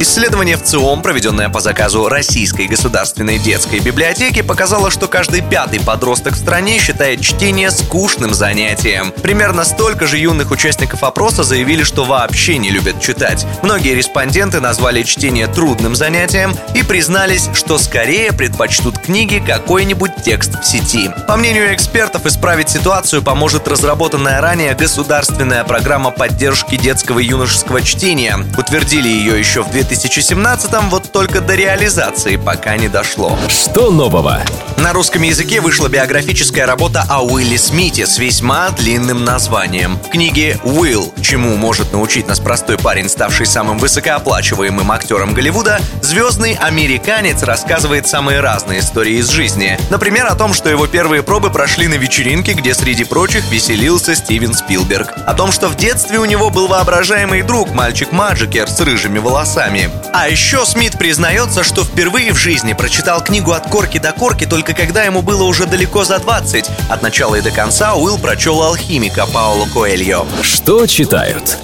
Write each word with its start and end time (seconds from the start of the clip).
Исследование 0.00 0.56
в 0.56 0.62
ЦИОМ, 0.62 1.02
проведенное 1.02 1.48
по 1.48 1.58
заказу 1.58 2.08
Российской 2.08 2.68
государственной 2.68 3.36
детской 3.36 3.80
библиотеки, 3.80 4.42
показало, 4.42 4.92
что 4.92 5.08
каждый 5.08 5.42
пятый 5.42 5.80
подросток 5.80 6.34
в 6.34 6.38
стране 6.38 6.78
считает 6.78 7.20
чтение 7.20 7.72
скучным 7.72 8.32
занятием. 8.32 9.10
Примерно 9.10 9.64
столько 9.64 10.06
же 10.06 10.16
юных 10.18 10.52
участников 10.52 11.02
опроса 11.02 11.42
заявили, 11.42 11.82
что 11.82 12.04
вообще 12.04 12.58
не 12.58 12.70
любят 12.70 13.00
читать. 13.00 13.44
Многие 13.64 13.96
респонденты 13.96 14.60
назвали 14.60 15.02
чтение 15.02 15.48
трудным 15.48 15.96
занятием 15.96 16.54
и 16.76 16.84
признались, 16.84 17.48
что 17.52 17.76
скорее 17.76 18.32
предпочтут 18.32 18.98
книги 18.98 19.42
какой-нибудь 19.44 20.12
текст 20.24 20.60
в 20.60 20.64
сети. 20.64 21.10
По 21.26 21.36
мнению 21.36 21.74
экспертов, 21.74 22.24
исправить 22.24 22.68
ситуацию 22.68 23.20
поможет 23.20 23.66
разработанная 23.66 24.40
ранее 24.40 24.76
государственная 24.76 25.64
программа 25.64 26.12
поддержки 26.12 26.76
детского 26.76 27.18
и 27.18 27.26
юношеского 27.26 27.82
чтения. 27.82 28.38
Утвердили 28.56 29.08
ее 29.08 29.36
еще 29.36 29.64
в 29.64 29.72
2000 29.72 29.87
2017-м, 29.88 30.90
вот 30.90 31.10
только 31.12 31.40
до 31.40 31.54
реализации 31.54 32.36
пока 32.36 32.76
не 32.76 32.88
дошло. 32.88 33.38
Что 33.48 33.90
нового? 33.90 34.42
На 34.76 34.92
русском 34.92 35.22
языке 35.22 35.60
вышла 35.60 35.88
биографическая 35.88 36.66
работа 36.66 37.04
о 37.08 37.24
Уилле 37.24 37.58
Смите 37.58 38.06
с 38.06 38.18
весьма 38.18 38.70
длинным 38.70 39.24
названием. 39.24 39.98
В 39.98 40.08
книге 40.10 40.58
«Уилл. 40.62 41.12
Чему 41.20 41.56
может 41.56 41.92
научить 41.92 42.28
нас 42.28 42.38
простой 42.38 42.78
парень, 42.78 43.08
ставший 43.08 43.46
самым 43.46 43.78
высокооплачиваемым 43.78 44.92
актером 44.92 45.34
Голливуда», 45.34 45.80
звездный 46.02 46.54
американец 46.54 47.42
рассказывает 47.42 48.06
самые 48.06 48.40
разные 48.40 48.80
истории 48.80 49.14
из 49.14 49.28
жизни. 49.30 49.78
Например, 49.90 50.26
о 50.26 50.36
том, 50.36 50.52
что 50.54 50.68
его 50.68 50.86
первые 50.86 51.22
пробы 51.22 51.50
прошли 51.50 51.88
на 51.88 51.94
вечеринке, 51.94 52.52
где 52.52 52.74
среди 52.74 53.04
прочих 53.04 53.50
веселился 53.50 54.14
Стивен 54.14 54.54
Спилберг. 54.54 55.14
О 55.26 55.34
том, 55.34 55.50
что 55.50 55.68
в 55.68 55.76
детстве 55.76 56.18
у 56.18 56.24
него 56.24 56.50
был 56.50 56.68
воображаемый 56.68 57.42
друг, 57.42 57.72
мальчик 57.72 58.12
Маджикер 58.12 58.68
с 58.68 58.80
рыжими 58.80 59.18
волосами 59.18 59.77
книгами. 59.78 59.90
А 60.12 60.28
еще 60.28 60.64
Смит 60.64 60.98
признается, 60.98 61.62
что 61.62 61.84
впервые 61.84 62.32
в 62.32 62.36
жизни 62.36 62.72
прочитал 62.72 63.22
книгу 63.22 63.52
от 63.52 63.68
корки 63.68 63.98
до 63.98 64.12
корки 64.12 64.46
только 64.46 64.74
когда 64.74 65.04
ему 65.04 65.22
было 65.22 65.44
уже 65.44 65.66
далеко 65.66 66.04
за 66.04 66.18
20. 66.18 66.70
От 66.88 67.02
начала 67.02 67.36
и 67.36 67.40
до 67.40 67.50
конца 67.50 67.94
Уилл 67.94 68.18
прочел 68.18 68.62
«Алхимика» 68.62 69.26
Пауло 69.26 69.66
Коэльо. 69.66 70.26
Что 70.42 70.86
читают? 70.86 71.58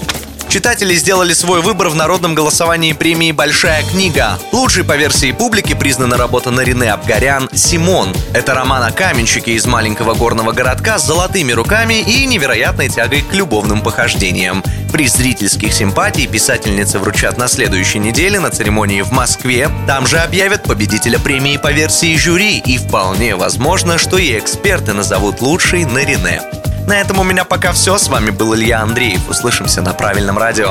Читатели 0.55 0.95
сделали 0.95 1.33
свой 1.33 1.63
выбор 1.63 1.89
в 1.89 1.97
народном 1.97 2.37
голосовании 2.37 2.93
премии 2.93 3.33
«Большая 3.33 3.83
книга». 3.83 4.39
Лучшей 4.53 4.85
по 4.85 4.97
версии 4.97 5.33
публики 5.33 5.75
признана 5.75 6.17
работа 6.17 6.53
Нарине 6.53 6.93
Абгарян 6.93 7.51
«Симон». 7.53 8.15
Это 8.33 8.55
роман 8.55 8.85
о 8.85 8.93
каменщике 8.93 9.55
из 9.55 9.67
маленького 9.67 10.15
горного 10.15 10.53
городка 10.53 11.01
с 11.01 11.07
золотыми 11.07 11.51
руками 11.51 11.95
и 11.95 12.25
невероятной 12.25 12.89
тягой 12.89 13.23
к 13.23 13.35
любовным 13.35 13.81
похождениям. 13.81 14.63
Приз 14.93 15.17
зрительских 15.17 15.73
симпатий 15.73 16.29
писательницы 16.29 17.01
вручат 17.01 17.37
на 17.37 17.49
следующей 17.49 17.99
неделе 17.99 18.39
на 18.39 18.51
церемонии 18.51 19.03
в 19.03 19.11
Москве. 19.11 19.69
Там 19.89 20.07
же 20.07 20.19
объявят 20.19 20.63
победителя 20.63 21.19
премии 21.19 21.57
по 21.57 21.73
версии 21.73 22.17
жюри, 22.17 22.59
и 22.65 22.79
вполне 22.79 23.35
возможно, 23.35 23.99
что 23.99 24.19
и 24.19 24.39
эксперты 24.39 24.93
назовут 24.93 25.41
лучшей 25.41 25.85
Нарине. 25.85 26.43
На 26.87 27.01
этом 27.01 27.19
у 27.19 27.25
меня 27.25 27.45
пока 27.45 27.73
все. 27.73 27.97
С 27.97 28.09
вами 28.09 28.31
был 28.31 28.55
Илья 28.55 28.81
Андреев. 28.81 29.29
Услышимся 29.29 29.81
на 29.81 29.95
правильном 29.95 30.39
радио. 30.39 30.71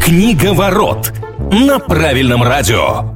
Книга 0.00 0.52
ворот 0.52 1.12
на 1.50 1.78
правильном 1.78 2.42
радио. 2.42 3.15